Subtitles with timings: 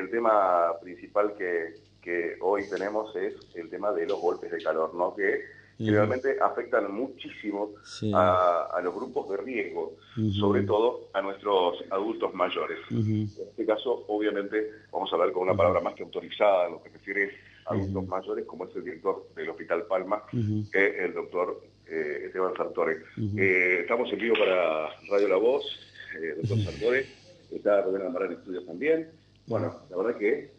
[0.00, 4.94] el tema principal que, que, hoy tenemos es el tema de los golpes de calor,
[4.94, 5.14] ¿no?
[5.14, 7.70] Que realmente afectan muchísimo
[8.12, 9.96] a, los grupos de riesgo,
[10.38, 12.78] sobre todo a nuestros adultos mayores.
[12.90, 16.90] En este caso, obviamente, vamos a hablar con una palabra más que autorizada, lo que
[16.90, 17.30] refiere
[17.66, 22.54] a adultos mayores, como es el director del Hospital Palma, es el doctor eh, Esteban
[22.56, 22.98] Sartore.
[23.36, 25.64] Eh, estamos en vivo para Radio La Voz,
[26.20, 27.06] eh, doctor Sartore,
[27.50, 29.08] está Rubén en estudios también.
[29.50, 30.50] Bueno, la verdad que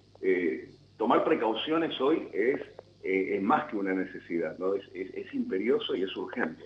[0.98, 2.60] tomar precauciones hoy es
[3.04, 4.76] eh, es más que una necesidad, ¿no?
[4.76, 6.66] Es, imperioso y es urgente.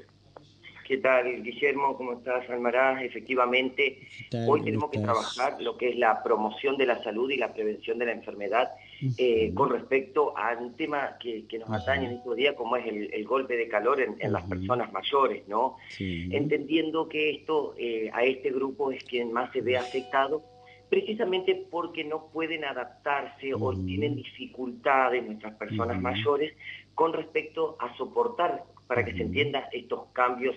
[0.86, 1.96] ¿Qué tal, Guillermo?
[1.98, 3.02] ¿Cómo estás, Almaraz?
[3.02, 4.08] Efectivamente,
[4.48, 7.98] hoy tenemos que trabajar lo que es la promoción de la salud y la prevención
[7.98, 8.72] de la enfermedad
[9.18, 13.26] eh, con respecto a un tema que, nos atañe en estos días, como es el,
[13.26, 15.78] golpe de calor en, las personas mayores, ¿no?
[16.00, 20.44] Entendiendo que esto, eh, a este grupo es quien más se ve afectado,
[20.90, 26.54] precisamente porque no pueden adaptarse o tienen dificultades nuestras personas mayores
[26.94, 30.56] con respecto a soportar, para que se entienda, estos cambios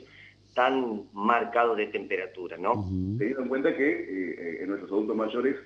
[0.54, 2.84] tan marcados de temperatura, ¿no?
[3.18, 5.56] Teniendo en cuenta que eh, en nuestros adultos mayores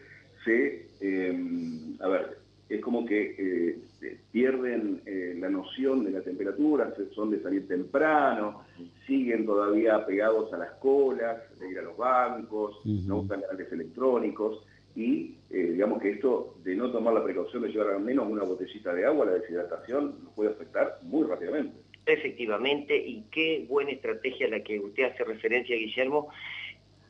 [0.44, 2.38] se, em, a ver,
[2.74, 8.62] es como que eh, pierden eh, la noción de la temperatura, son de salir temprano,
[9.06, 14.64] siguen todavía pegados a las colas, de ir a los bancos, no usan canales electrónicos
[14.96, 18.44] y eh, digamos que esto de no tomar la precaución de llevar al menos una
[18.44, 21.76] botellita de agua, la deshidratación nos puede afectar muy rápidamente.
[22.06, 26.30] Efectivamente, y qué buena estrategia la que usted hace referencia, Guillermo,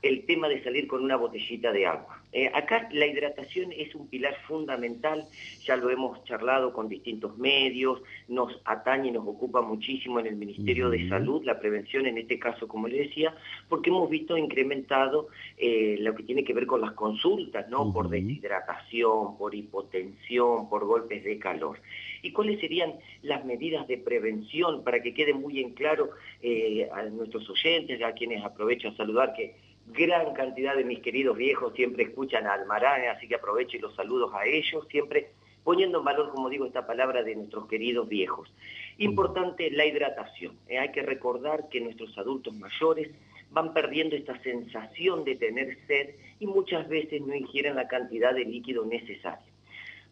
[0.02, 2.22] el tema de salir con una botellita de agua.
[2.32, 5.24] Eh, acá la hidratación es un pilar fundamental,
[5.64, 10.36] ya lo hemos charlado con distintos medios, nos atañe y nos ocupa muchísimo en el
[10.36, 13.34] Ministerio de Salud, la prevención en este caso, como le decía,
[13.68, 15.28] porque hemos visto incrementado
[15.58, 17.92] eh, lo que tiene que ver con las consultas, ¿no?
[17.92, 21.80] Por deshidratación, por hipotensión, por golpes de calor.
[22.22, 27.02] ¿Y cuáles serían las medidas de prevención para que quede muy en claro eh, a
[27.02, 29.54] nuestros oyentes, a quienes aprovecho a saludar que
[29.86, 33.94] gran cantidad de mis queridos viejos siempre escuchan a Almarán, así que aprovecho y los
[33.94, 35.30] saludos a ellos, siempre
[35.64, 38.52] poniendo en valor, como digo, esta palabra de nuestros queridos viejos.
[38.98, 40.56] Importante la hidratación.
[40.68, 40.78] ¿eh?
[40.78, 43.10] hay que recordar que nuestros adultos mayores
[43.50, 48.44] van perdiendo esta sensación de tener sed y muchas veces no ingieren la cantidad de
[48.44, 49.46] líquido necesaria.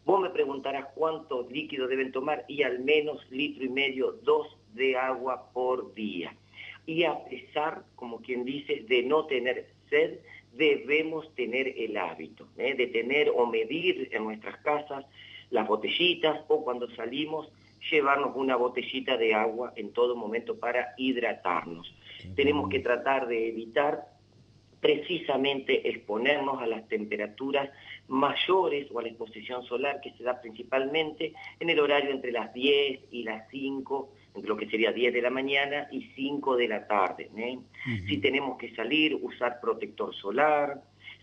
[0.04, 4.96] Vos me preguntarás cuánto líquido deben tomar y al menos litro y medio, dos de
[4.96, 6.34] agua por día
[6.90, 10.18] y a pesar, como quien dice, de no tener sed,
[10.52, 12.74] debemos tener el hábito ¿eh?
[12.74, 15.04] de tener o medir en nuestras casas
[15.50, 17.48] las botellitas o cuando salimos
[17.92, 21.94] llevarnos una botellita de agua en todo momento para hidratarnos.
[22.34, 24.08] Tenemos que tratar de evitar
[24.80, 27.70] precisamente exponernos a las temperaturas
[28.10, 32.52] mayores o a la exposición solar que se da principalmente en el horario entre las
[32.52, 36.68] 10 y las 5 entre lo que sería 10 de la mañana y 5 de
[36.68, 37.30] la tarde.
[37.36, 37.58] ¿eh?
[38.08, 40.82] Si tenemos que salir, usar protector solar,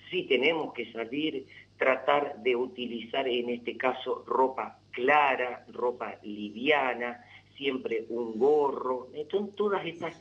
[0.10, 1.46] si tenemos que salir,
[1.78, 7.24] tratar de utilizar en este caso ropa clara, ropa liviana,
[7.56, 9.28] siempre un gorro, ¿eh?
[9.30, 10.20] son todas estas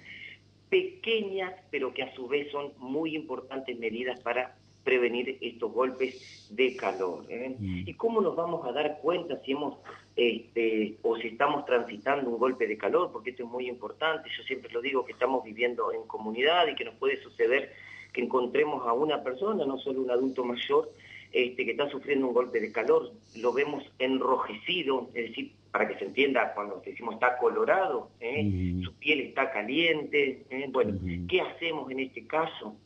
[0.68, 6.76] pequeñas, pero que a su vez son muy importantes medidas para prevenir estos golpes de
[6.76, 7.26] calor.
[7.28, 7.56] ¿eh?
[7.58, 9.78] ¿Y cómo nos vamos a dar cuenta si hemos
[10.14, 13.10] este, o si estamos transitando un golpe de calor?
[13.12, 14.30] Porque esto es muy importante.
[14.34, 17.72] Yo siempre lo digo que estamos viviendo en comunidad y que nos puede suceder
[18.12, 20.88] que encontremos a una persona, no solo un adulto mayor,
[21.32, 23.10] este, que está sufriendo un golpe de calor.
[23.40, 28.80] Lo vemos enrojecido, es decir, para que se entienda, cuando decimos está colorado, ¿eh?
[28.84, 30.44] su piel está caliente.
[30.48, 30.68] ¿eh?
[30.70, 30.96] Bueno,
[31.28, 32.76] ¿qué hacemos en este caso?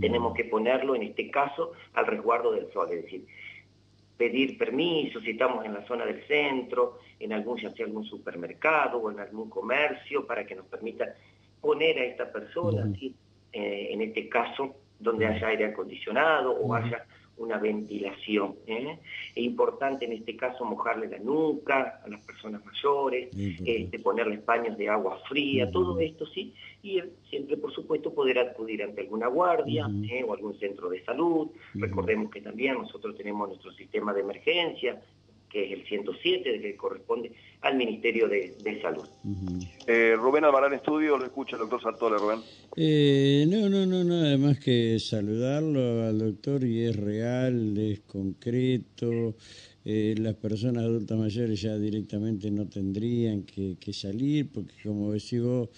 [0.00, 3.26] Tenemos que ponerlo, en este caso, al resguardo del sol, es decir,
[4.16, 8.98] pedir permiso si estamos en la zona del centro, en algún, ya sea algún supermercado
[8.98, 11.10] o en algún comercio, para que nos permitan
[11.60, 12.86] poner a esta persona,
[13.52, 17.04] eh, en este caso, donde haya aire acondicionado o haya
[17.36, 18.56] una ventilación.
[18.66, 18.98] ¿eh?
[19.34, 24.76] Es importante en este caso mojarle la nuca a las personas mayores, este, ponerles paños
[24.78, 29.88] de agua fría, todo esto sí, y siempre por supuesto poder acudir ante alguna guardia
[30.10, 30.24] ¿eh?
[30.26, 31.48] o algún centro de salud.
[31.74, 35.00] Recordemos que también nosotros tenemos nuestro sistema de emergencia,
[35.54, 37.32] que es el 107, que corresponde
[37.64, 39.08] al Ministerio de, Salud.
[39.86, 42.40] Eh, Rubén Alvarán Estudio, lo escucha el doctor Sartola, Rubén.
[42.76, 49.34] Eh, no, no, no, nada más que saludarlo al doctor y es real, es concreto.
[49.86, 55.68] Eh, las personas adultas mayores ya directamente no tendrían que, salir porque como decís vos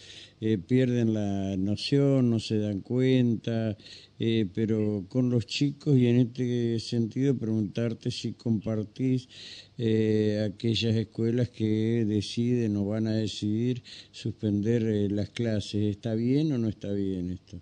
[0.40, 3.76] eh, pierden la noción, no se dan cuenta,
[4.20, 9.28] eh, pero con los chicos y en este sentido preguntarte si compartís
[9.76, 14.82] aquellas escuelas que deciden o van a decidir suspender
[15.12, 17.58] las clases, ¿está bien o no está bien esto?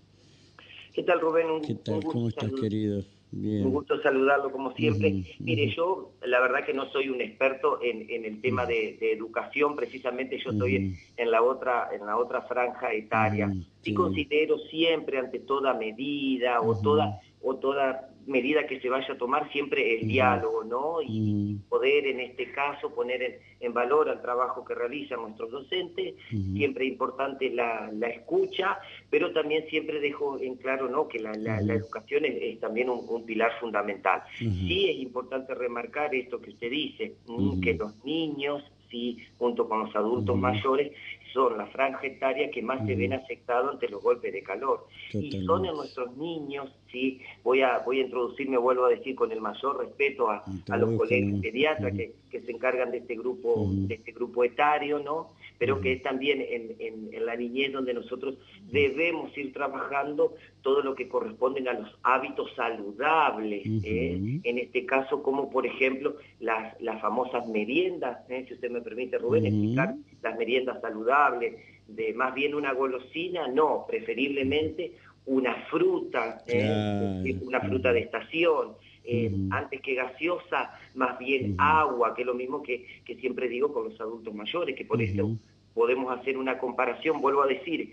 [0.92, 1.46] ¿Qué tal Rubén?
[1.66, 2.04] ¿Qué tal?
[2.04, 3.02] ¿Cómo estás querido?
[3.34, 5.24] Un gusto saludarlo como siempre.
[5.40, 10.38] Mire, yo la verdad que no soy un experto en, el tema de, educación, precisamente
[10.38, 13.52] yo estoy en, la otra en la otra franja etaria.
[13.82, 19.18] Sí considero siempre ante toda medida o toda o toda medida que se vaya a
[19.18, 20.96] tomar siempre el diálogo, ¿no?
[21.06, 26.86] Y poder en este caso poner en, valor al trabajo que realizan nuestros docentes, siempre
[26.86, 28.78] importante la, escucha,
[29.10, 31.06] pero también siempre dejo en claro, ¿no?
[31.06, 34.22] Que la, educación es, también un, pilar fundamental.
[34.38, 37.16] Sí es importante remarcar esto que usted dice,
[37.62, 38.62] que los niños,
[38.94, 40.92] sí, junto con los adultos mayores,
[41.32, 44.86] son la franja etaria que más se ven afectados ante los golpes de calor.
[45.12, 49.32] Y son en nuestros niños, sí, voy a, voy a introducirme, vuelvo a decir, con
[49.32, 50.44] el mayor respeto a,
[50.78, 55.30] los colegas pediatras que, se encargan de este grupo, de este grupo etario, ¿no?
[55.58, 58.36] Pero que es también en, la niñez donde nosotros
[58.70, 64.40] debemos ir trabajando todo lo que corresponden a los hábitos saludables, ¿eh?
[64.42, 68.44] en este caso como por ejemplo las, las famosas meriendas, ¿eh?
[68.48, 71.54] si usted me permite Rubén, explicar las meriendas saludables,
[71.86, 74.92] de más bien una golosina, no, preferiblemente
[75.26, 77.38] una fruta, ¿eh?
[77.42, 78.72] una fruta de estación,
[79.04, 82.86] eh, antes que gaseosa, más bien agua, que es lo mismo que,
[83.20, 85.36] siempre digo con los adultos mayores, que por eso
[85.74, 87.92] podemos hacer una comparación, vuelvo a decir,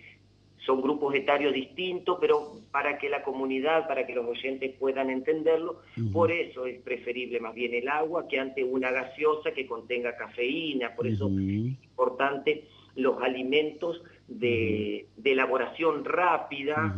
[0.66, 5.82] son grupos etarios distintos, pero para que la comunidad, para que los oyentes puedan entenderlo,
[6.14, 10.96] por eso es preferible más bien el agua que ante una gaseosa que contenga cafeína,
[10.96, 16.96] por eso es importante los alimentos de, elaboración rápida,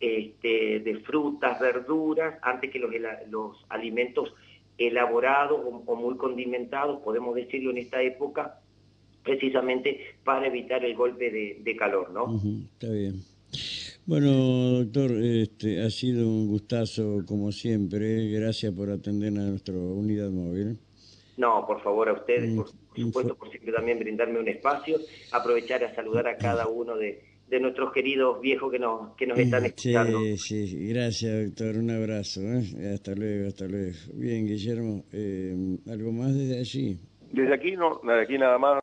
[0.00, 2.90] este, de frutas, verduras, antes que los,
[3.28, 4.32] los alimentos
[4.78, 8.60] elaborados o, muy condimentados, podemos decirlo en esta época,
[9.22, 12.40] precisamente para evitar el golpe de, calor, ¿no?
[12.74, 13.22] está bien.
[14.06, 14.30] Bueno,
[14.80, 18.28] doctor, este, ha sido un gustazo como siempre.
[18.28, 20.78] Gracias por atender a nuestra unidad móvil.
[21.38, 24.98] No, por favor, a ustedes, mm, por, supuesto, por siempre también brindarme un espacio,
[25.32, 27.22] aprovechar a saludar a cada uno de,
[27.60, 30.18] nuestros queridos viejos que nos, que nos están mm, escuchando.
[30.36, 32.40] Sí, sí, gracias, doctor, un abrazo.
[32.40, 32.92] ¿eh?
[32.94, 33.92] Hasta luego, hasta luego.
[34.14, 35.54] Bien, Guillermo, eh,
[35.90, 36.98] ¿algo más desde allí?
[37.32, 38.72] Desde aquí, no, desde aquí nada más.